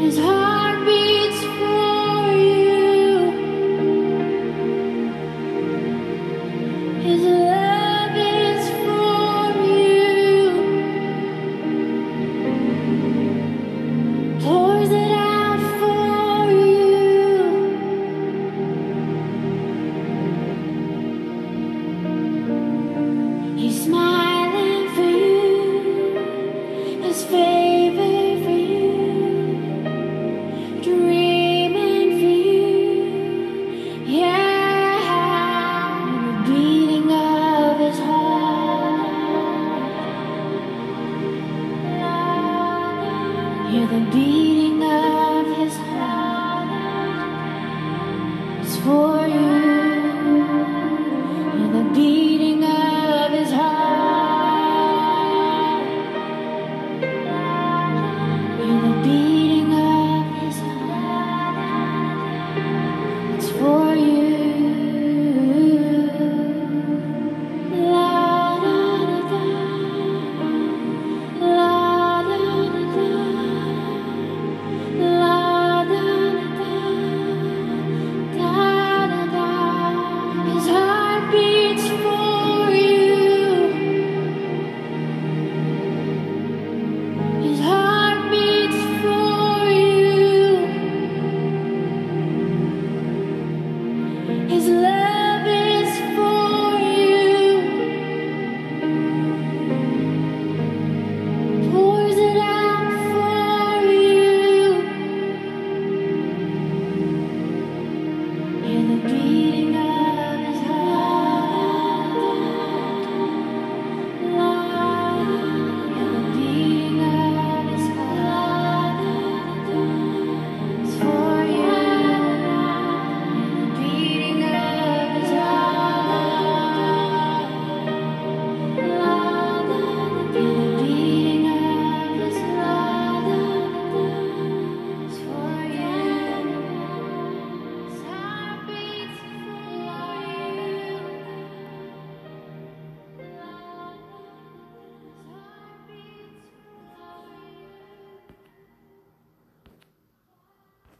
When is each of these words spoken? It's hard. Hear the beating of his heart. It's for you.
It's 0.00 0.16
hard. 0.16 0.57
Hear 43.70 43.86
the 43.86 44.00
beating 44.10 44.82
of 44.82 45.46
his 45.58 45.76
heart. 45.76 46.68
It's 48.62 48.76
for 48.78 49.26
you. 49.28 49.57